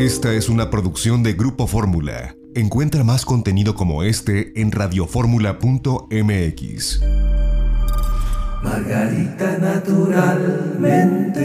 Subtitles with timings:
[0.00, 2.34] Esta es una producción de Grupo Fórmula.
[2.54, 7.00] Encuentra más contenido como este en radioformula.mx.
[8.62, 11.42] Margarita naturalmente.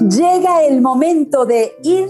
[0.00, 2.08] Llega el momento de ir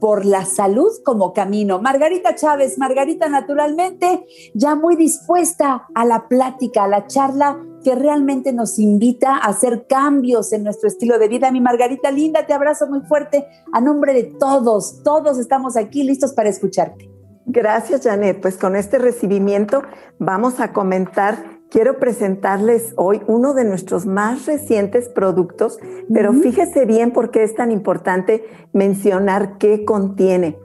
[0.00, 1.82] por la salud como camino.
[1.82, 8.52] Margarita Chávez, Margarita naturalmente, ya muy dispuesta a la plática, a la charla que realmente
[8.52, 11.50] nos invita a hacer cambios en nuestro estilo de vida.
[11.50, 15.02] Mi Margarita linda, te abrazo muy fuerte a nombre de todos.
[15.02, 17.10] Todos estamos aquí listos para escucharte.
[17.46, 18.40] Gracias, Janet.
[18.40, 19.82] Pues con este recibimiento
[20.18, 25.78] vamos a comentar quiero presentarles hoy uno de nuestros más recientes productos,
[26.12, 30.58] pero fíjese bien por qué es tan importante mencionar qué contiene.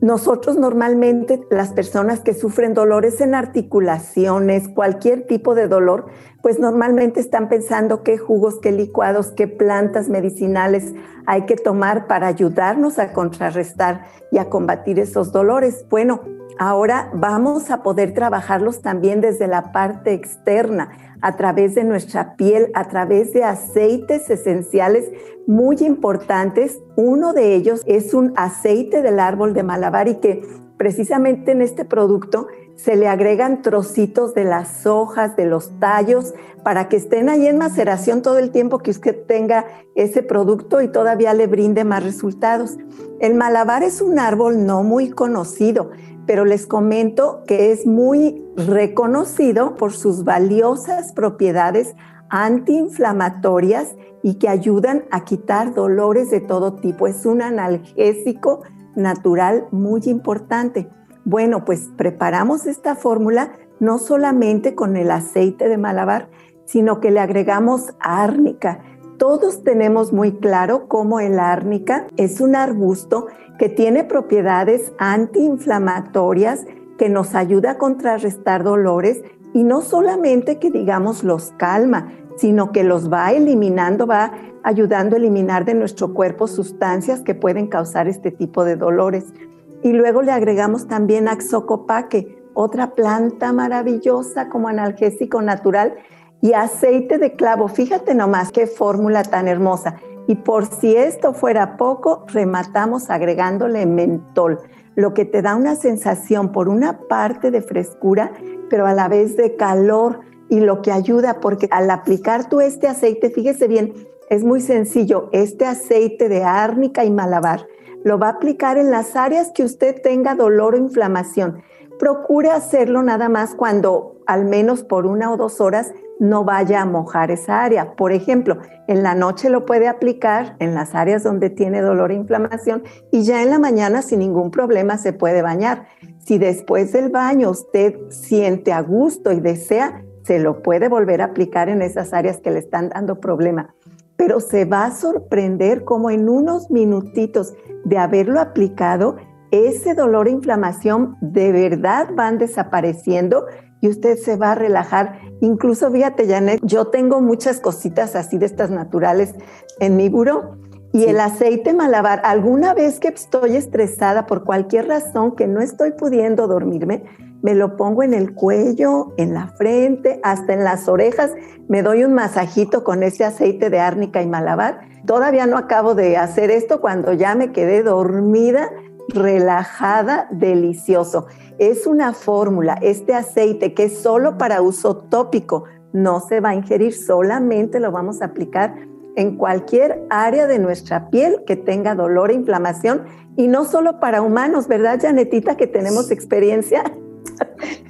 [0.00, 6.06] Nosotros normalmente, las personas que sufren dolores en articulaciones, cualquier tipo de dolor,
[6.42, 10.94] pues normalmente están pensando qué jugos, qué licuados, qué plantas medicinales
[11.26, 15.84] hay que tomar para ayudarnos a contrarrestar y a combatir esos dolores.
[15.90, 16.22] Bueno,
[16.58, 20.90] ahora vamos a poder trabajarlos también desde la parte externa,
[21.22, 25.10] a través de nuestra piel, a través de aceites esenciales
[25.46, 26.80] muy importantes.
[26.96, 30.42] Uno de ellos es un aceite del árbol de malabar y que
[30.78, 36.32] precisamente en este producto se le agregan trocitos de las hojas, de los tallos,
[36.64, 40.88] para que estén ahí en maceración todo el tiempo que usted tenga ese producto y
[40.88, 42.78] todavía le brinde más resultados.
[43.20, 45.90] El malabar es un árbol no muy conocido
[46.30, 51.96] pero les comento que es muy reconocido por sus valiosas propiedades
[52.28, 57.08] antiinflamatorias y que ayudan a quitar dolores de todo tipo.
[57.08, 58.62] Es un analgésico
[58.94, 60.88] natural muy importante.
[61.24, 66.30] Bueno, pues preparamos esta fórmula no solamente con el aceite de malabar,
[66.64, 68.84] sino que le agregamos árnica.
[69.20, 73.26] Todos tenemos muy claro cómo el árnica es un arbusto
[73.58, 76.64] que tiene propiedades antiinflamatorias
[76.96, 79.20] que nos ayuda a contrarrestar dolores
[79.52, 85.18] y no solamente que digamos los calma, sino que los va eliminando, va ayudando a
[85.18, 89.34] eliminar de nuestro cuerpo sustancias que pueden causar este tipo de dolores.
[89.82, 95.94] Y luego le agregamos también axocopaque, otra planta maravillosa como analgésico natural
[96.40, 97.68] y aceite de clavo.
[97.68, 99.96] Fíjate nomás qué fórmula tan hermosa.
[100.26, 104.60] Y por si esto fuera poco, rematamos agregándole mentol,
[104.94, 108.32] lo que te da una sensación por una parte de frescura,
[108.68, 112.86] pero a la vez de calor y lo que ayuda, porque al aplicar tú este
[112.86, 113.94] aceite, fíjese bien,
[114.28, 117.66] es muy sencillo, este aceite de árnica y malabar
[118.04, 121.62] lo va a aplicar en las áreas que usted tenga dolor o inflamación.
[121.98, 126.86] Procure hacerlo nada más cuando al menos por una o dos horas no vaya a
[126.86, 127.94] mojar esa área.
[127.96, 132.14] Por ejemplo, en la noche lo puede aplicar en las áreas donde tiene dolor e
[132.14, 135.86] inflamación y ya en la mañana sin ningún problema se puede bañar.
[136.18, 141.26] Si después del baño usted siente a gusto y desea, se lo puede volver a
[141.26, 143.74] aplicar en esas áreas que le están dando problema.
[144.16, 147.54] Pero se va a sorprender como en unos minutitos
[147.84, 149.16] de haberlo aplicado,
[149.50, 153.46] ese dolor e inflamación de verdad van desapareciendo
[153.80, 155.20] y usted se va a relajar.
[155.40, 159.34] Incluso, fíjate, Janet, yo tengo muchas cositas así de estas naturales
[159.78, 160.56] en mi buró.
[160.92, 165.92] Y el aceite malabar, alguna vez que estoy estresada por cualquier razón que no estoy
[165.92, 167.04] pudiendo dormirme,
[167.42, 171.32] me lo pongo en el cuello, en la frente, hasta en las orejas,
[171.68, 174.80] me doy un masajito con ese aceite de árnica y malabar.
[175.06, 178.68] Todavía no acabo de hacer esto cuando ya me quedé dormida,
[179.10, 181.26] relajada, delicioso.
[181.58, 186.54] Es una fórmula, este aceite que es solo para uso tópico, no se va a
[186.54, 188.74] ingerir, solamente lo vamos a aplicar
[189.16, 193.04] en cualquier área de nuestra piel que tenga dolor e inflamación
[193.36, 196.84] y no solo para humanos, ¿verdad, Janetita, que tenemos experiencia?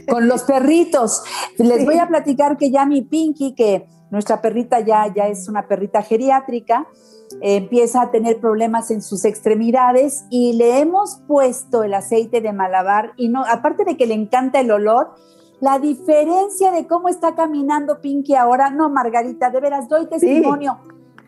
[0.09, 1.22] Con los perritos.
[1.59, 5.69] Les voy a platicar que ya mi Pinky, que nuestra perrita ya, ya es una
[5.69, 6.88] perrita geriátrica,
[7.41, 13.12] empieza a tener problemas en sus extremidades y le hemos puesto el aceite de malabar
[13.17, 15.14] y no, aparte de que le encanta el olor,
[15.61, 20.79] la diferencia de cómo está caminando Pinky ahora, no, Margarita, de veras, doy testimonio.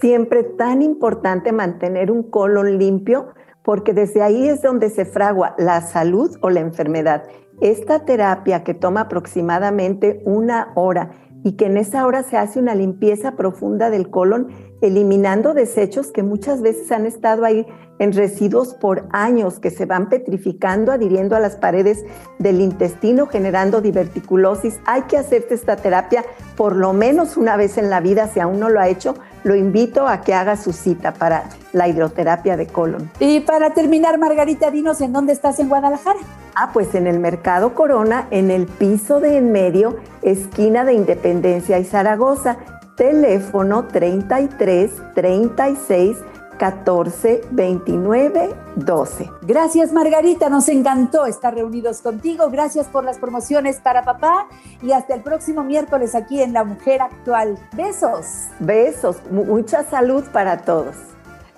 [0.00, 3.28] Siempre tan importante mantener un colon limpio
[3.62, 7.24] porque desde ahí es donde se fragua la salud o la enfermedad.
[7.60, 11.12] Esta terapia que toma aproximadamente una hora
[11.44, 14.48] y que en esa hora se hace una limpieza profunda del colon,
[14.80, 17.66] eliminando desechos que muchas veces han estado ahí
[17.98, 22.04] en residuos por años, que se van petrificando, adhiriendo a las paredes
[22.38, 24.80] del intestino, generando diverticulosis.
[24.86, 26.24] Hay que hacerte esta terapia
[26.56, 29.54] por lo menos una vez en la vida, si aún no lo ha hecho, lo
[29.54, 33.10] invito a que haga su cita para la hidroterapia de colon.
[33.18, 36.20] Y para terminar, Margarita, dinos en dónde estás en Guadalajara.
[36.54, 41.78] Ah, pues en el Mercado Corona, en el piso de en medio, esquina de Independencia
[41.78, 42.58] y Zaragoza.
[42.96, 46.18] Teléfono 33 36
[46.62, 49.30] 14 29 12.
[49.42, 52.50] Gracias Margarita, nos encantó estar reunidos contigo.
[52.50, 54.46] Gracias por las promociones para papá
[54.80, 57.58] y hasta el próximo miércoles aquí en La Mujer Actual.
[57.72, 58.26] Besos.
[58.60, 60.94] Besos, mucha salud para todos.